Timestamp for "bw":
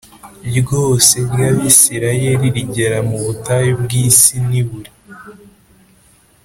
3.81-3.91